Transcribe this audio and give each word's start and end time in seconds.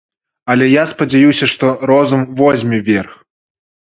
Але 0.51 0.69
я 0.81 0.85
спадзяюся, 0.91 1.49
што 1.53 1.69
розум 1.91 2.23
возьме 2.39 2.79
верх. 2.89 3.13